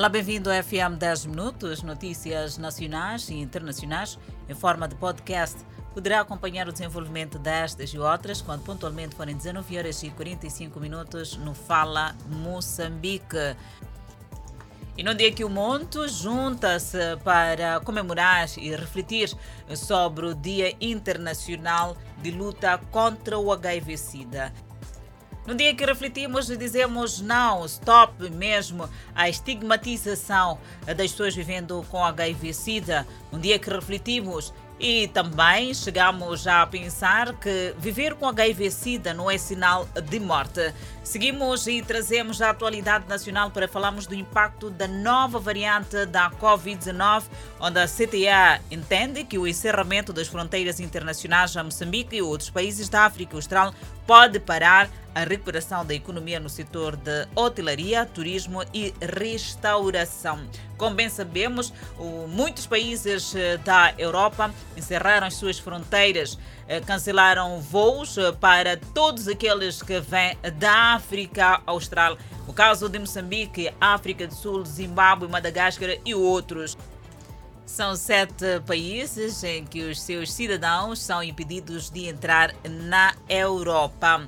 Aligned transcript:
Olá, 0.00 0.08
bem-vindo 0.08 0.50
ao 0.50 0.62
FM 0.62 0.96
10 0.98 1.26
Minutos, 1.26 1.82
notícias 1.82 2.56
nacionais 2.56 3.28
e 3.28 3.34
internacionais 3.34 4.18
em 4.48 4.54
forma 4.54 4.88
de 4.88 4.94
podcast. 4.94 5.58
Poderá 5.92 6.22
acompanhar 6.22 6.66
o 6.66 6.72
desenvolvimento 6.72 7.38
destas 7.38 7.90
e 7.90 7.98
outras 7.98 8.40
quando 8.40 8.62
pontualmente 8.62 9.14
forem 9.14 9.36
19 9.36 9.76
horas 9.76 10.02
e 10.02 10.08
45 10.08 10.80
minutos 10.80 11.36
no 11.36 11.52
Fala 11.52 12.16
Moçambique. 12.30 13.36
E 14.96 15.02
no 15.02 15.14
dia 15.14 15.30
que 15.32 15.44
o 15.44 15.50
mundo 15.50 16.08
junta-se 16.08 17.18
para 17.22 17.78
comemorar 17.80 18.48
e 18.56 18.74
refletir 18.74 19.30
sobre 19.76 20.24
o 20.24 20.34
Dia 20.34 20.74
Internacional 20.80 21.94
de 22.22 22.30
Luta 22.30 22.80
contra 22.90 23.38
o 23.38 23.52
HIV-Sida. 23.52 24.50
No 25.50 25.56
dia 25.56 25.74
que 25.74 25.84
refletimos 25.84 26.48
e 26.48 26.56
dizemos 26.56 27.20
não, 27.20 27.66
stop 27.66 28.30
mesmo 28.30 28.88
à 29.12 29.28
estigmatização 29.28 30.60
das 30.86 31.10
pessoas 31.10 31.34
vivendo 31.34 31.84
com 31.90 32.04
HIV-Sida. 32.04 33.04
No 33.32 33.38
dia 33.40 33.58
que 33.58 33.68
refletimos 33.68 34.54
e 34.78 35.08
também 35.08 35.74
chegamos 35.74 36.46
a 36.46 36.64
pensar 36.66 37.34
que 37.34 37.74
viver 37.78 38.14
com 38.14 38.26
HIV-Sida 38.28 39.12
não 39.12 39.30
é 39.30 39.36
sinal 39.36 39.86
de 40.08 40.18
morte. 40.18 40.72
Seguimos 41.04 41.66
e 41.66 41.82
trazemos 41.82 42.40
a 42.40 42.50
atualidade 42.50 43.06
nacional 43.06 43.50
para 43.50 43.68
falarmos 43.68 44.06
do 44.06 44.14
impacto 44.14 44.70
da 44.70 44.86
nova 44.86 45.38
variante 45.38 46.06
da 46.06 46.30
Covid-19, 46.30 47.24
onde 47.60 47.78
a 47.78 47.86
CTA 47.86 48.62
entende 48.70 49.24
que 49.24 49.36
o 49.36 49.46
encerramento 49.46 50.12
das 50.12 50.28
fronteiras 50.28 50.80
internacionais 50.80 51.54
a 51.56 51.64
Moçambique 51.64 52.16
e 52.16 52.22
outros 52.22 52.48
países 52.48 52.88
da 52.88 53.04
África 53.04 53.36
Austral 53.36 53.74
pode 54.10 54.40
parar 54.40 54.90
a 55.14 55.20
recuperação 55.20 55.86
da 55.86 55.94
economia 55.94 56.40
no 56.40 56.48
setor 56.48 56.96
de 56.96 57.28
hotelaria, 57.32 58.04
turismo 58.04 58.60
e 58.74 58.92
restauração. 59.00 60.48
Como 60.76 60.96
bem 60.96 61.08
sabemos, 61.08 61.72
muitos 62.28 62.66
países 62.66 63.32
eh, 63.36 63.56
da 63.58 63.94
Europa 63.96 64.52
encerraram 64.76 65.28
as 65.28 65.34
suas 65.34 65.60
fronteiras, 65.60 66.36
eh, 66.66 66.80
cancelaram 66.80 67.60
voos 67.60 68.18
eh, 68.18 68.32
para 68.32 68.76
todos 68.76 69.28
aqueles 69.28 69.80
que 69.80 70.00
vêm 70.00 70.36
da 70.58 70.94
África 70.94 71.62
Austral. 71.64 72.18
O 72.48 72.52
caso 72.52 72.88
de 72.88 72.98
Moçambique, 72.98 73.72
África 73.80 74.26
do 74.26 74.34
Sul, 74.34 74.64
Zimbábue, 74.64 75.28
Madagascar 75.28 75.90
e 76.04 76.16
outros. 76.16 76.76
São 77.70 77.94
sete 77.94 78.58
países 78.66 79.44
em 79.44 79.64
que 79.64 79.84
os 79.84 80.02
seus 80.02 80.32
cidadãos 80.32 80.98
são 80.98 81.22
impedidos 81.22 81.88
de 81.88 82.08
entrar 82.08 82.52
na 82.68 83.14
Europa. 83.28 84.26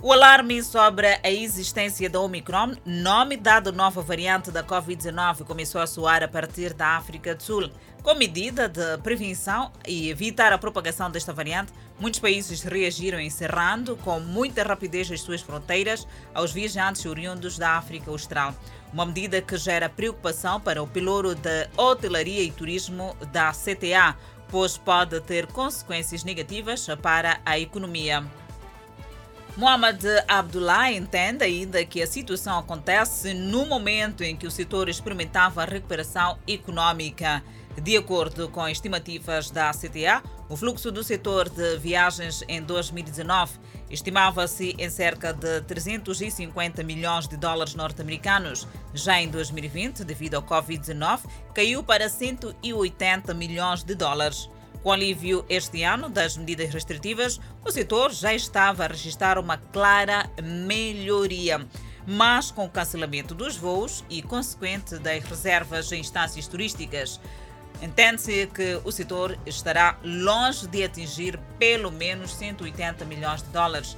O 0.00 0.10
alarme 0.10 0.62
sobre 0.62 1.20
a 1.22 1.30
existência 1.30 2.08
da 2.08 2.18
Omicron, 2.18 2.74
nome 2.86 3.36
dado 3.36 3.70
nova 3.70 4.00
variante 4.00 4.50
da 4.50 4.64
Covid-19, 4.64 5.44
começou 5.44 5.82
a 5.82 5.86
soar 5.86 6.22
a 6.22 6.28
partir 6.28 6.72
da 6.72 6.96
África 6.96 7.34
do 7.34 7.42
Sul. 7.42 7.70
Com 8.02 8.14
medida 8.14 8.66
de 8.66 8.96
prevenção 9.02 9.70
e 9.86 10.08
evitar 10.08 10.50
a 10.50 10.58
propagação 10.58 11.10
desta 11.10 11.34
variante, 11.34 11.74
muitos 12.00 12.18
países 12.18 12.62
reagiram 12.62 13.20
encerrando 13.20 13.94
com 13.98 14.18
muita 14.18 14.62
rapidez 14.62 15.12
as 15.12 15.20
suas 15.20 15.42
fronteiras 15.42 16.08
aos 16.32 16.50
viajantes 16.50 17.04
oriundos 17.04 17.58
da 17.58 17.76
África 17.76 18.10
Austral. 18.10 18.54
Uma 18.92 19.06
medida 19.06 19.40
que 19.40 19.56
gera 19.56 19.88
preocupação 19.88 20.60
para 20.60 20.82
o 20.82 20.86
piloto 20.86 21.34
de 21.36 21.68
hotelaria 21.76 22.42
e 22.42 22.50
turismo 22.50 23.16
da 23.32 23.52
CTA, 23.52 24.16
pois 24.48 24.76
pode 24.76 25.20
ter 25.20 25.46
consequências 25.46 26.24
negativas 26.24 26.86
para 27.00 27.40
a 27.46 27.58
economia. 27.58 28.24
Mohamed 29.56 30.04
Abdullah 30.26 30.92
entende 30.92 31.44
ainda 31.44 31.84
que 31.84 32.02
a 32.02 32.06
situação 32.06 32.58
acontece 32.58 33.34
no 33.34 33.66
momento 33.66 34.24
em 34.24 34.36
que 34.36 34.46
o 34.46 34.50
setor 34.50 34.88
experimentava 34.88 35.64
recuperação 35.64 36.38
econômica. 36.46 37.42
De 37.80 37.96
acordo 37.96 38.48
com 38.48 38.68
estimativas 38.68 39.50
da 39.50 39.70
CTA, 39.70 40.22
o 40.50 40.56
fluxo 40.56 40.90
do 40.90 41.04
setor 41.04 41.48
de 41.48 41.78
viagens 41.78 42.42
em 42.48 42.60
2019 42.60 43.52
estimava-se 43.88 44.74
em 44.76 44.90
cerca 44.90 45.32
de 45.32 45.60
350 45.60 46.82
milhões 46.82 47.28
de 47.28 47.36
dólares 47.36 47.76
norte-americanos. 47.76 48.66
Já 48.92 49.22
em 49.22 49.28
2020, 49.28 50.02
devido 50.02 50.34
ao 50.34 50.42
Covid-19, 50.42 51.20
caiu 51.54 51.84
para 51.84 52.08
180 52.08 53.32
milhões 53.32 53.84
de 53.84 53.94
dólares. 53.94 54.50
Com 54.82 54.90
alívio 54.90 55.44
este 55.48 55.84
ano 55.84 56.08
das 56.08 56.36
medidas 56.36 56.74
restritivas, 56.74 57.38
o 57.64 57.70
setor 57.70 58.12
já 58.12 58.34
estava 58.34 58.84
a 58.84 58.88
registrar 58.88 59.38
uma 59.38 59.56
clara 59.56 60.28
melhoria. 60.42 61.64
Mas 62.04 62.50
com 62.50 62.64
o 62.64 62.70
cancelamento 62.70 63.36
dos 63.36 63.56
voos 63.56 64.04
e 64.10 64.20
consequente 64.20 64.98
das 64.98 65.22
reservas 65.22 65.92
em 65.92 66.00
instâncias 66.00 66.48
turísticas, 66.48 67.20
entende-se 67.82 68.46
que 68.48 68.80
o 68.84 68.92
setor 68.92 69.38
estará 69.46 69.98
longe 70.02 70.66
de 70.66 70.84
atingir 70.84 71.38
pelo 71.58 71.90
menos 71.90 72.34
180 72.34 73.04
milhões 73.04 73.42
de 73.42 73.48
dólares. 73.48 73.96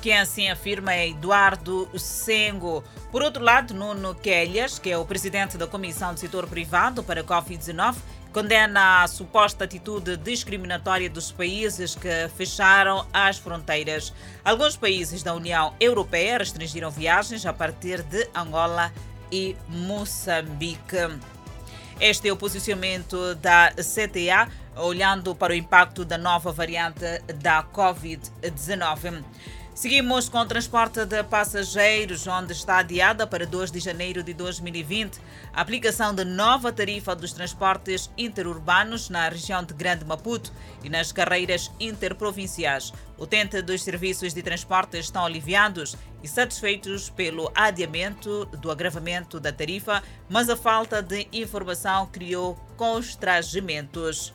Quem 0.00 0.18
assim 0.18 0.50
afirma 0.50 0.92
é 0.92 1.10
Eduardo 1.10 1.88
Sengo. 1.96 2.82
Por 3.12 3.22
outro 3.22 3.42
lado, 3.42 3.72
Nuno 3.72 4.16
Kelhas, 4.16 4.76
que 4.78 4.90
é 4.90 4.98
o 4.98 5.04
presidente 5.04 5.56
da 5.56 5.66
Comissão 5.66 6.12
do 6.12 6.18
Setor 6.18 6.48
Privado 6.48 7.04
para 7.04 7.20
a 7.20 7.24
Covid-19, 7.24 7.94
condena 8.32 9.04
a 9.04 9.06
suposta 9.06 9.64
atitude 9.64 10.16
discriminatória 10.16 11.08
dos 11.08 11.30
países 11.30 11.94
que 11.94 12.28
fecharam 12.36 13.06
as 13.12 13.38
fronteiras. 13.38 14.12
Alguns 14.44 14.76
países 14.76 15.22
da 15.22 15.34
União 15.34 15.72
Europeia 15.78 16.38
restringiram 16.38 16.90
viagens 16.90 17.46
a 17.46 17.52
partir 17.52 18.02
de 18.02 18.28
Angola 18.34 18.92
e 19.30 19.54
Moçambique. 19.68 20.96
Este 22.02 22.28
é 22.28 22.32
o 22.32 22.36
posicionamento 22.36 23.36
da 23.36 23.70
CTA, 23.76 24.50
olhando 24.74 25.36
para 25.36 25.52
o 25.52 25.54
impacto 25.54 26.04
da 26.04 26.18
nova 26.18 26.50
variante 26.50 27.04
da 27.36 27.62
Covid-19. 27.62 29.22
Seguimos 29.74 30.28
com 30.28 30.38
o 30.38 30.44
transporte 30.44 31.06
de 31.06 31.24
passageiros, 31.24 32.26
onde 32.26 32.52
está 32.52 32.76
adiada 32.76 33.26
para 33.26 33.46
2 33.46 33.70
de 33.70 33.80
janeiro 33.80 34.22
de 34.22 34.34
2020 34.34 35.18
a 35.50 35.62
aplicação 35.62 36.14
de 36.14 36.26
nova 36.26 36.70
tarifa 36.70 37.16
dos 37.16 37.32
transportes 37.32 38.10
interurbanos 38.18 39.08
na 39.08 39.30
região 39.30 39.64
de 39.64 39.72
Grande 39.72 40.04
Maputo 40.04 40.52
e 40.84 40.90
nas 40.90 41.10
carreiras 41.10 41.70
interprovinciais. 41.80 42.92
O 43.16 43.26
tente 43.26 43.62
dos 43.62 43.82
serviços 43.82 44.34
de 44.34 44.42
transporte 44.42 44.98
estão 44.98 45.24
aliviados 45.24 45.96
e 46.22 46.28
satisfeitos 46.28 47.08
pelo 47.08 47.50
adiamento 47.54 48.44
do 48.44 48.70
agravamento 48.70 49.40
da 49.40 49.52
tarifa, 49.52 50.02
mas 50.28 50.50
a 50.50 50.56
falta 50.56 51.02
de 51.02 51.26
informação 51.32 52.06
criou 52.06 52.56
constrangimentos. 52.76 54.34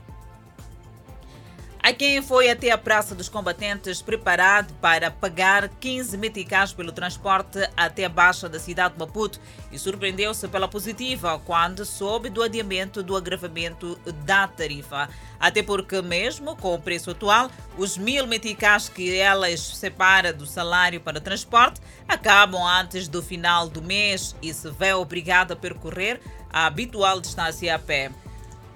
Há 1.87 1.93
quem 1.93 2.21
foi 2.21 2.49
até 2.49 2.69
a 2.69 2.77
Praça 2.77 3.15
dos 3.15 3.29
Combatentes 3.29 4.01
preparado 4.01 4.73
para 4.81 5.09
pagar 5.09 5.69
15 5.69 6.17
meticais 6.17 6.73
pelo 6.73 6.91
transporte 6.91 7.59
até 7.77 8.03
a 8.03 8.09
Baixa 8.09 8.49
da 8.49 8.59
cidade 8.59 8.95
de 8.95 8.99
Maputo 8.99 9.39
e 9.71 9.79
surpreendeu-se 9.79 10.49
pela 10.49 10.67
positiva 10.67 11.41
quando 11.45 11.85
soube 11.85 12.29
do 12.29 12.43
adiamento 12.43 13.01
do 13.01 13.15
agravamento 13.15 13.97
da 14.25 14.49
tarifa. 14.49 15.07
Até 15.39 15.63
porque, 15.63 16.01
mesmo 16.01 16.57
com 16.57 16.73
o 16.73 16.81
preço 16.81 17.11
atual, 17.11 17.49
os 17.77 17.97
mil 17.97 18.27
meticais 18.27 18.89
que 18.89 19.17
elas 19.17 19.61
separa 19.61 20.33
do 20.33 20.45
salário 20.45 20.99
para 20.99 21.21
transporte 21.21 21.79
acabam 22.05 22.67
antes 22.67 23.07
do 23.07 23.23
final 23.23 23.69
do 23.69 23.81
mês 23.81 24.35
e 24.41 24.53
se 24.53 24.69
vê 24.71 24.91
obrigado 24.91 25.53
a 25.53 25.55
percorrer 25.55 26.19
a 26.49 26.65
habitual 26.65 27.21
distância 27.21 27.73
a 27.73 27.79
pé. 27.79 28.11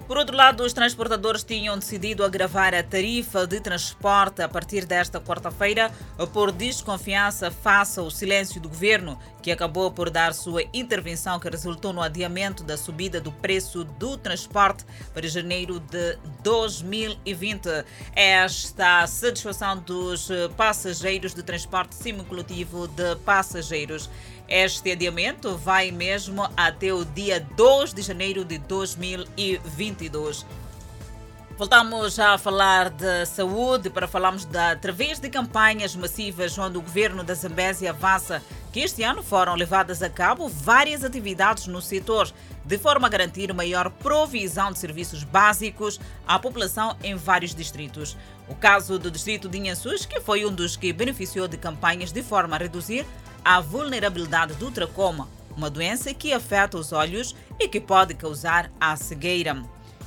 Por 0.06 0.18
outro 0.18 0.36
lado, 0.36 0.62
os 0.64 0.72
transportadores 0.72 1.44
tinham 1.44 1.78
decidido 1.78 2.24
agravar 2.24 2.74
a 2.74 2.82
tarifa 2.82 3.46
de 3.46 3.60
transporte 3.60 4.42
a 4.42 4.48
partir 4.48 4.84
desta 4.84 5.20
quarta-feira 5.20 5.90
por 6.32 6.50
desconfiança 6.52 7.50
face 7.50 7.98
ao 7.98 8.10
silêncio 8.10 8.60
do 8.60 8.68
governo, 8.68 9.18
que 9.40 9.50
acabou 9.50 9.90
por 9.90 10.10
dar 10.10 10.34
sua 10.34 10.64
intervenção 10.74 11.38
que 11.38 11.48
resultou 11.48 11.92
no 11.92 12.02
adiamento 12.02 12.62
da 12.62 12.76
subida 12.76 13.20
do 13.20 13.32
preço 13.32 13.84
do 13.84 14.16
transporte 14.18 14.84
para 15.14 15.26
janeiro 15.26 15.80
de 15.80 16.18
2020. 16.42 17.68
Esta 18.14 19.06
satisfação 19.06 19.78
dos 19.78 20.28
passageiros 20.56 21.32
de 21.32 21.42
transporte 21.42 21.94
semicoletivo 21.94 22.88
de 22.88 23.16
passageiros 23.24 24.10
este 24.54 24.92
adiamento 24.92 25.56
vai 25.56 25.90
mesmo 25.90 26.46
até 26.54 26.92
o 26.92 27.06
dia 27.06 27.40
2 27.56 27.94
de 27.94 28.02
janeiro 28.02 28.44
de 28.44 28.58
2022. 28.58 30.44
Voltamos 31.56 32.18
a 32.18 32.36
falar 32.36 32.90
de 32.90 33.24
saúde 33.24 33.88
para 33.88 34.06
falarmos 34.06 34.44
de, 34.44 34.58
através 34.58 35.18
de 35.18 35.30
campanhas 35.30 35.96
massivas 35.96 36.58
onde 36.58 36.76
o 36.76 36.82
governo 36.82 37.24
da 37.24 37.32
Zambésia 37.32 37.90
avança 37.90 38.42
que 38.70 38.80
este 38.80 39.02
ano 39.02 39.22
foram 39.22 39.54
levadas 39.54 40.02
a 40.02 40.10
cabo 40.10 40.50
várias 40.50 41.02
atividades 41.02 41.66
no 41.66 41.80
setor, 41.80 42.30
de 42.62 42.76
forma 42.76 43.06
a 43.06 43.10
garantir 43.10 43.54
maior 43.54 43.88
provisão 43.88 44.70
de 44.70 44.78
serviços 44.78 45.24
básicos 45.24 45.98
à 46.28 46.38
população 46.38 46.94
em 47.02 47.14
vários 47.14 47.54
distritos. 47.54 48.18
O 48.48 48.54
caso 48.54 48.98
do 48.98 49.10
distrito 49.10 49.48
de 49.48 49.56
Inhaçus, 49.56 50.04
que 50.04 50.20
foi 50.20 50.44
um 50.44 50.52
dos 50.52 50.76
que 50.76 50.92
beneficiou 50.92 51.48
de 51.48 51.56
campanhas 51.56 52.12
de 52.12 52.22
forma 52.22 52.56
a 52.56 52.58
reduzir 52.58 53.06
a 53.44 53.60
vulnerabilidade 53.60 54.54
do 54.54 54.70
tracoma, 54.70 55.28
uma 55.56 55.70
doença 55.70 56.14
que 56.14 56.32
afeta 56.32 56.78
os 56.78 56.92
olhos 56.92 57.34
e 57.58 57.68
que 57.68 57.80
pode 57.80 58.14
causar 58.14 58.70
a 58.80 58.96
cegueira. 58.96 59.62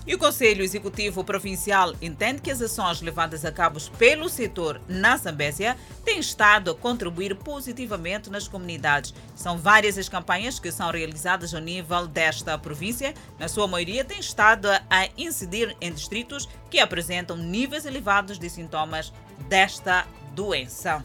E 0.08 0.14
o 0.14 0.20
Conselho 0.20 0.64
Executivo 0.64 1.24
Provincial 1.24 1.96
entende 2.00 2.40
que 2.40 2.52
as 2.52 2.62
ações 2.62 3.02
levadas 3.02 3.44
a 3.44 3.52
cabo 3.52 3.82
pelo 3.98 4.30
setor 4.30 4.80
na 4.88 5.18
Zambésia 5.18 5.76
têm 6.04 6.20
estado 6.20 6.70
a 6.70 6.76
contribuir 6.76 7.36
positivamente 7.36 8.30
nas 8.30 8.48
comunidades. 8.48 9.16
São 9.36 9.58
várias 9.58 9.98
as 9.98 10.08
campanhas 10.08 10.60
que 10.60 10.72
são 10.72 10.92
realizadas 10.92 11.56
ao 11.56 11.62
nível 11.62 12.06
desta 12.06 12.56
província. 12.56 13.16
Na 13.40 13.48
sua 13.48 13.68
maioria, 13.68 14.06
têm 14.06 14.20
estado 14.20 14.68
a 14.70 15.10
incidir 15.18 15.76
em 15.82 15.92
distritos 15.92 16.48
que 16.70 16.80
apresentam 16.80 17.36
níveis 17.36 17.84
elevados 17.84 18.38
de 18.38 18.48
sintomas 18.48 19.12
desta 19.50 20.06
doença. 20.36 21.04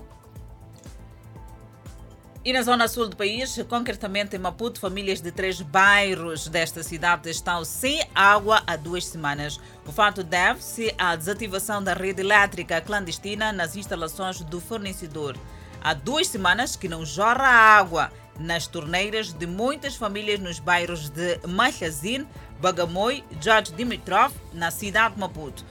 E 2.43 2.55
na 2.55 2.63
zona 2.63 2.89
sul 2.89 3.07
do 3.07 3.17
país, 3.17 3.63
concretamente 3.69 4.35
em 4.35 4.39
Maputo, 4.39 4.81
famílias 4.81 5.21
de 5.21 5.31
três 5.31 5.61
bairros 5.61 6.49
desta 6.49 6.83
cidade 6.83 7.29
estão 7.29 7.63
sem 7.67 8.03
água 8.15 8.63
há 8.67 8.77
duas 8.77 9.05
semanas. 9.05 9.61
O 9.87 9.93
fato 9.93 10.25
deve-se 10.25 10.95
à 10.97 11.15
desativação 11.15 11.83
da 11.85 11.93
rede 11.93 12.23
elétrica 12.23 12.81
clandestina 12.81 13.53
nas 13.53 13.77
instalações 13.77 14.41
do 14.41 14.59
fornecedor. 14.59 15.37
Há 15.83 15.93
duas 15.93 16.29
semanas 16.29 16.77
que 16.77 16.89
não 16.89 17.05
jorra 17.05 17.47
água 17.47 18.11
nas 18.39 18.67
torneiras 18.67 19.35
de 19.35 19.47
muitas 19.47 19.95
famílias 19.95 20.41
nos 20.41 20.59
bairros 20.59 21.11
de 21.11 21.39
Machazin, 21.47 22.27
Bagamoi 22.59 23.23
e 23.31 23.37
George 23.39 23.75
Dimitrov, 23.75 24.33
na 24.55 24.71
cidade 24.71 25.15
de 25.15 25.21
Maputo. 25.21 25.63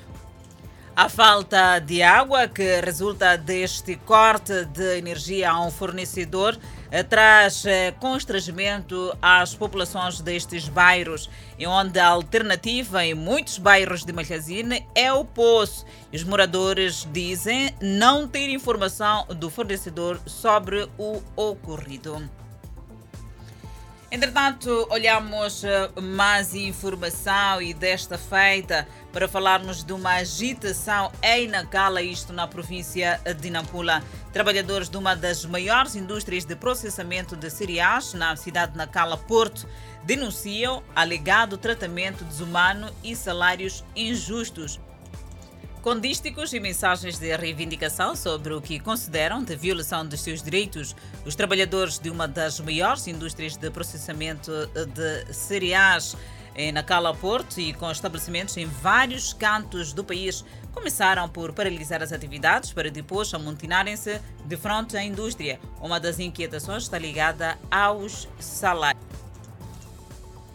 A 0.99 1.07
falta 1.07 1.79
de 1.79 2.03
água 2.03 2.45
que 2.45 2.81
resulta 2.81 3.37
deste 3.37 3.95
corte 3.95 4.65
de 4.65 4.97
energia 4.97 5.49
a 5.49 5.65
um 5.65 5.71
fornecedor 5.71 6.59
eh, 6.91 7.03
traz 7.03 7.65
eh, 7.65 7.93
constrangimento 8.01 9.17
às 9.21 9.55
populações 9.55 10.19
destes 10.19 10.67
bairros, 10.67 11.29
onde 11.65 11.99
a 11.99 12.07
alternativa 12.09 13.05
em 13.05 13.13
muitos 13.13 13.57
bairros 13.57 14.03
de 14.03 14.11
Malhazine 14.11 14.85
é 14.93 15.13
o 15.13 15.23
poço. 15.23 15.85
Os 16.13 16.25
moradores 16.25 17.07
dizem 17.13 17.73
não 17.81 18.27
ter 18.27 18.49
informação 18.49 19.25
do 19.27 19.49
fornecedor 19.49 20.19
sobre 20.25 20.85
o 20.97 21.21
ocorrido. 21.33 22.29
Entretanto, 24.11 24.87
olhamos 24.89 25.63
eh, 25.63 25.87
mais 26.01 26.55
informação 26.55 27.61
e 27.61 27.75
desta 27.75 28.17
feita 28.17 28.87
para 29.13 29.27
falarmos 29.27 29.83
de 29.83 29.93
uma 29.93 30.15
agitação 30.15 31.11
em 31.21 31.47
Nacala, 31.47 32.01
isto 32.01 32.33
na 32.33 32.47
província 32.47 33.21
de 33.39 33.51
Nampula. 33.51 34.01
Trabalhadores 34.33 34.89
de 34.89 34.97
uma 34.97 35.15
das 35.15 35.45
maiores 35.45 35.95
indústrias 35.95 36.43
de 36.43 36.55
processamento 36.55 37.35
de 37.35 37.51
cereais 37.51 38.15
na 38.15 38.35
cidade 38.35 38.71
de 38.71 38.79
Nacala, 38.79 39.15
Porto, 39.15 39.67
denunciam 40.03 40.81
alegado 40.95 41.55
tratamento 41.55 42.23
desumano 42.23 42.89
e 43.03 43.15
salários 43.15 43.83
injustos 43.95 44.79
com 45.81 45.97
dísticos 45.97 46.51
e 46.53 46.59
mensagens 46.59 47.17
de 47.17 47.35
reivindicação 47.35 48.15
sobre 48.15 48.53
o 48.53 48.61
que 48.61 48.79
consideram 48.79 49.41
de 49.41 49.55
violação 49.55 50.05
dos 50.05 50.19
seus 50.19 50.43
direitos. 50.43 50.95
Os 51.25 51.35
trabalhadores 51.35 51.97
de 51.97 52.09
uma 52.09 52.27
das 52.27 52.59
maiores 52.59 53.07
indústrias 53.07 53.55
de 53.55 53.69
processamento 53.71 54.51
de 54.93 55.33
cereais 55.33 56.17
em 56.53 56.73
Nacala 56.73 57.15
Porto 57.15 57.59
e 57.59 57.71
com 57.71 57.89
estabelecimentos 57.89 58.57
em 58.57 58.65
vários 58.65 59.31
cantos 59.31 59.93
do 59.93 60.03
país 60.03 60.43
começaram 60.73 61.29
por 61.29 61.53
paralisar 61.53 62.03
as 62.03 62.11
atividades 62.11 62.73
para 62.73 62.91
depois 62.91 63.33
amontinarem-se 63.33 64.19
de 64.45 64.57
frente 64.57 64.97
à 64.97 65.03
indústria. 65.03 65.59
Uma 65.79 65.99
das 65.99 66.19
inquietações 66.19 66.83
está 66.83 66.99
ligada 66.99 67.57
aos 67.71 68.27
salários. 68.37 69.03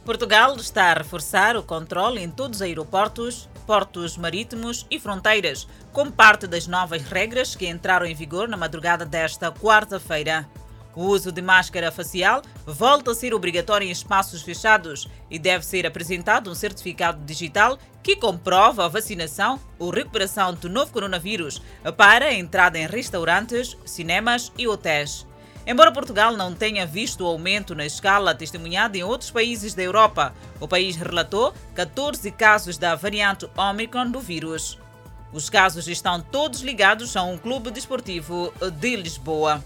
Portugal 0.04 0.54
está 0.56 0.90
a 0.90 0.94
reforçar 0.94 1.56
o 1.56 1.62
controle 1.62 2.22
em 2.22 2.30
todos 2.30 2.58
os 2.58 2.62
aeroportos 2.62 3.48
portos 3.66 4.16
marítimos 4.16 4.86
e 4.90 4.98
fronteiras, 4.98 5.66
como 5.92 6.12
parte 6.12 6.46
das 6.46 6.66
novas 6.66 7.02
regras 7.02 7.54
que 7.56 7.68
entraram 7.68 8.06
em 8.06 8.14
vigor 8.14 8.48
na 8.48 8.56
madrugada 8.56 9.04
desta 9.04 9.50
quarta-feira. 9.50 10.48
O 10.94 11.06
uso 11.06 11.32
de 11.32 11.42
máscara 11.42 11.90
facial 11.90 12.42
volta 12.64 13.10
a 13.10 13.14
ser 13.14 13.34
obrigatório 13.34 13.86
em 13.86 13.90
espaços 13.90 14.42
fechados 14.42 15.08
e 15.28 15.38
deve 15.38 15.66
ser 15.66 15.86
apresentado 15.86 16.50
um 16.50 16.54
certificado 16.54 17.24
digital 17.24 17.78
que 18.02 18.14
comprova 18.14 18.84
a 18.84 18.88
vacinação 18.88 19.58
ou 19.78 19.90
recuperação 19.90 20.54
do 20.54 20.68
novo 20.68 20.92
coronavírus 20.92 21.60
para 21.96 22.26
a 22.26 22.34
entrada 22.34 22.78
em 22.78 22.86
restaurantes, 22.86 23.76
cinemas 23.84 24.52
e 24.56 24.68
hotéis. 24.68 25.26
Embora 25.66 25.90
Portugal 25.90 26.36
não 26.36 26.54
tenha 26.54 26.86
visto 26.86 27.22
o 27.22 27.26
aumento 27.26 27.74
na 27.74 27.86
escala 27.86 28.34
testemunhada 28.34 28.98
em 28.98 29.02
outros 29.02 29.30
países 29.30 29.72
da 29.72 29.82
Europa, 29.82 30.34
o 30.60 30.68
país 30.68 30.94
relatou 30.94 31.54
14 31.74 32.30
casos 32.32 32.76
da 32.76 32.94
variante 32.94 33.48
Omicron 33.56 34.10
do 34.10 34.20
vírus. 34.20 34.78
Os 35.32 35.48
casos 35.48 35.88
estão 35.88 36.20
todos 36.20 36.60
ligados 36.60 37.16
a 37.16 37.22
um 37.22 37.38
clube 37.38 37.70
desportivo 37.70 38.52
de 38.78 38.94
Lisboa. 38.96 39.64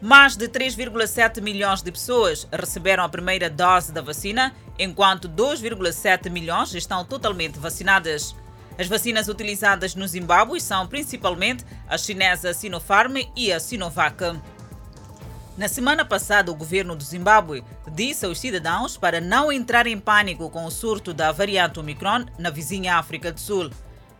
Mais 0.00 0.36
de 0.36 0.46
3,7 0.46 1.40
milhões 1.40 1.80
de 1.80 1.90
pessoas 1.90 2.46
receberam 2.52 3.02
a 3.02 3.08
primeira 3.08 3.48
dose 3.48 3.90
da 3.90 4.02
vacina, 4.02 4.54
enquanto 4.78 5.26
2,7 5.28 6.28
milhões 6.30 6.74
estão 6.74 7.02
totalmente 7.02 7.58
vacinadas. 7.58 8.36
As 8.78 8.88
vacinas 8.88 9.28
utilizadas 9.28 9.94
no 9.94 10.06
Zimbábue 10.06 10.60
são 10.60 10.86
principalmente 10.86 11.64
a 11.88 11.96
chinesa 11.96 12.52
Sinopharm 12.52 13.16
e 13.34 13.50
a 13.50 13.58
Sinovac. 13.58 14.38
Na 15.56 15.68
semana 15.68 16.04
passada, 16.04 16.50
o 16.50 16.54
governo 16.54 16.96
do 16.96 17.04
Zimbábue 17.04 17.62
disse 17.92 18.26
aos 18.26 18.40
cidadãos 18.40 18.96
para 18.96 19.20
não 19.20 19.52
entrar 19.52 19.86
em 19.86 20.00
pânico 20.00 20.50
com 20.50 20.64
o 20.64 20.70
surto 20.70 21.14
da 21.14 21.30
variante 21.30 21.78
Omicron 21.78 22.24
na 22.36 22.50
vizinha 22.50 22.96
África 22.96 23.30
do 23.30 23.38
Sul. 23.38 23.70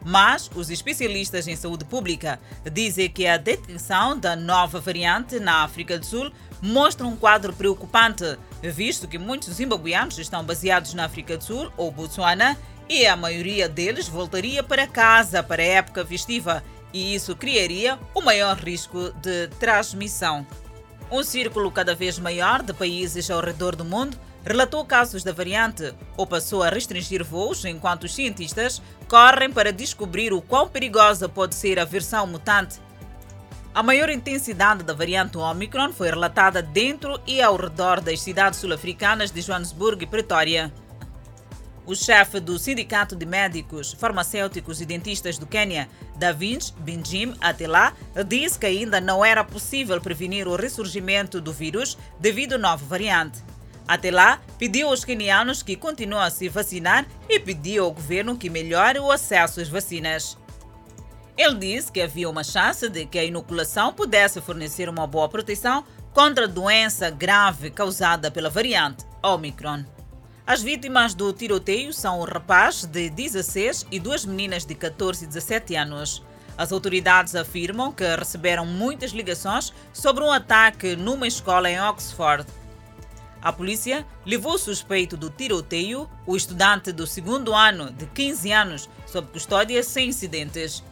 Mas 0.05 0.49
os 0.55 0.71
especialistas 0.71 1.49
em 1.49 1.57
saúde 1.57 1.85
pública 1.85 2.39
dizem 2.73 3.11
que 3.11 3.27
a 3.27 3.37
detecção 3.37 4.17
da 4.17 4.37
nova 4.37 4.79
variante 4.79 5.41
na 5.41 5.65
África 5.65 5.99
do 5.99 6.07
Sul 6.07 6.31
mostra 6.63 7.05
um 7.05 7.17
quadro 7.17 7.53
preocupante, 7.53 8.39
visto 8.63 9.09
que 9.09 9.19
muitos 9.19 9.55
zimbabueanos 9.55 10.19
estão 10.19 10.45
baseados 10.45 10.95
na 10.95 11.07
África 11.07 11.37
do 11.37 11.43
Sul 11.43 11.73
ou 11.77 11.91
Botsuana 11.91 12.57
e 12.89 13.07
a 13.07 13.17
maioria 13.17 13.69
deles 13.69 14.07
voltaria 14.07 14.63
para 14.63 14.87
casa 14.87 15.43
para 15.43 15.63
a 15.63 15.67
época 15.67 16.07
festiva, 16.07 16.63
e 16.93 17.13
isso 17.13 17.35
criaria 17.35 17.99
o 18.15 18.21
maior 18.21 18.57
risco 18.57 19.13
de 19.21 19.49
transmissão. 19.59 20.47
Um 21.15 21.23
círculo 21.23 21.71
cada 21.71 21.95
vez 21.95 22.19
maior 22.19 22.61
de 22.61 22.75
países 22.75 23.31
ao 23.31 23.41
redor 23.41 23.77
do 23.77 23.85
mundo 23.85 24.19
relatou 24.45 24.85
casos 24.85 25.23
da 25.23 25.33
variante 25.33 25.95
ou 26.17 26.27
passou 26.27 26.61
a 26.61 26.69
restringir 26.69 27.23
voos 27.23 27.65
enquanto 27.65 28.03
os 28.03 28.13
cientistas 28.13 28.83
correm 29.07 29.53
para 29.53 29.73
descobrir 29.73 30.33
o 30.33 30.43
quão 30.43 30.69
perigosa 30.69 31.29
pode 31.29 31.55
ser 31.55 31.79
a 31.79 31.85
versão 31.85 32.27
mutante. 32.27 32.81
A 33.73 33.81
maior 33.81 34.11
intensidade 34.11 34.83
da 34.83 34.93
variante 34.93 35.39
Omicron 35.39 35.93
foi 35.93 36.11
relatada 36.11 36.61
dentro 36.61 37.21
e 37.29 37.41
ao 37.41 37.55
redor 37.55 38.01
das 38.01 38.21
cidades 38.21 38.59
sul-africanas 38.59 39.31
de 39.31 39.41
Joanesburgo 39.41 40.03
e 40.03 40.07
Pretória. 40.07 40.73
O 41.87 41.95
chefe 41.95 42.41
do 42.41 42.59
Sindicato 42.59 43.15
de 43.15 43.27
Médicos, 43.27 43.93
Farmacêuticos 43.93 44.81
e 44.81 44.87
Dentistas 44.87 45.37
do 45.37 45.47
Quênia, 45.47 45.87
Davinch 46.17 46.73
Binjim 46.79 47.35
Atela, 47.43 47.93
disse 48.27 48.59
que 48.59 48.65
ainda 48.65 49.03
não 49.03 49.23
era 49.23 49.45
possível 49.45 50.01
prevenir 50.01 50.49
o 50.49 50.57
ressurgimento 50.57 51.43
do 51.43 51.53
vírus 51.53 51.99
devido 52.19 52.55
à 52.55 52.59
nova 52.59 52.87
variante. 52.87 53.43
Atela 53.87 54.41
pediu 54.59 54.89
aos 54.89 55.05
quenianos 55.05 55.63
que 55.63 55.77
continuem 55.77 56.23
a 56.23 56.31
se 56.31 56.49
vacinar 56.49 57.07
e 57.29 57.39
pediu 57.39 57.85
ao 57.85 57.93
governo 57.93 58.39
que 58.39 58.49
melhore 58.49 58.99
o 58.99 59.13
acesso 59.13 59.61
às 59.61 59.69
vacinas. 59.69 60.39
Ele 61.37 61.57
disse 61.57 61.93
que 61.93 62.01
havia 62.01 62.31
uma 62.31 62.45
chance 62.45 62.89
de 62.89 63.05
que 63.05 63.19
a 63.19 63.25
inoculação 63.25 63.93
pudesse 63.93 64.41
fornecer 64.41 64.89
uma 64.89 65.07
boa 65.07 65.29
proteção 65.29 65.85
contra 66.15 66.45
a 66.45 66.49
doença 66.49 67.11
grave 67.11 67.71
causada 67.71 68.31
pela 68.31 68.49
variante 68.49 69.05
Omicron. 69.23 69.85
As 70.47 70.61
vítimas 70.61 71.15
do 71.15 71.33
tiroteio 71.33 71.91
são 71.91 72.21
um 72.21 72.25
rapaz 72.25 72.85
de 72.85 73.09
16 73.09 73.87
e 73.91 73.99
duas 73.99 74.27
meninas 74.27 74.67
de 74.67 74.75
14 74.75 75.25
e 75.25 75.27
17 75.27 75.75
anos. 75.75 76.23
As 76.57 76.71
autoridades 76.71 77.35
afirmam 77.35 77.91
que 77.91 78.05
receberam 78.15 78.67
muitas 78.67 79.13
ligações 79.13 79.73
sobre 79.91 80.23
um 80.23 80.31
ataque 80.31 80.97
numa 80.97 81.27
escola 81.27 81.71
em 81.71 81.81
Oxford. 81.81 82.47
A 83.41 83.51
polícia 83.55 84.07
levou 84.27 84.55
o 84.55 84.59
suspeito 84.59 85.17
do 85.17 85.31
tiroteio, 85.31 86.07
o 86.27 86.37
estudante 86.37 86.93
do 86.93 87.07
segundo 87.07 87.55
ano 87.55 87.91
de 87.91 88.05
15 88.05 88.53
anos, 88.53 88.91
sob 89.07 89.29
custódia 89.29 89.83
sem 89.83 90.11
incidentes. 90.11 90.85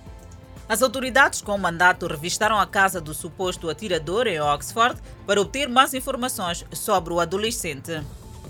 As 0.66 0.80
autoridades 0.80 1.42
com 1.42 1.59
mandato 1.59 2.06
revistaram 2.06 2.59
a 2.59 2.66
casa 2.66 3.02
do 3.02 3.12
suposto 3.12 3.68
atirador 3.68 4.26
em 4.26 4.40
Oxford 4.40 4.99
para 5.26 5.42
obter 5.42 5.68
mais 5.68 5.92
informações 5.92 6.64
sobre 6.73 7.12
o 7.12 7.21
adolescente 7.21 8.00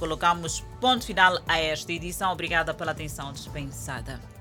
colocamos 0.03 0.65
ponto 0.81 1.07
final 1.07 1.41
a 1.47 1.61
esta 1.61 1.93
edição. 1.93 2.33
Obrigada 2.33 2.75
pela 2.75 2.91
atenção 2.91 3.33
dispensada. 3.33 4.32